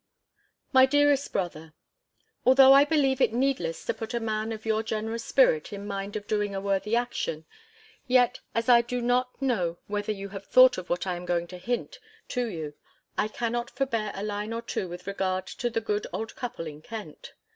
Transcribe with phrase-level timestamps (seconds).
[0.73, 1.73] _MY DEAREST BROTHER,
[2.43, 6.15] Although I believe it needless to put a man of your generous spirit in mind
[6.15, 7.45] of doing a worthy action;
[8.07, 11.45] yet, as I do not know whether you have thought of what I am going
[11.49, 12.73] to hint to you,
[13.15, 16.81] I cannot forbear a line or two with regard to the good old couple in
[16.81, 17.33] Kent.